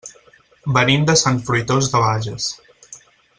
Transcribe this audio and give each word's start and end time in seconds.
Venim 0.77 1.05
de 1.09 1.15
Sant 1.23 1.37
Fruitós 1.51 1.91
de 1.93 2.01
Bages. 2.07 2.49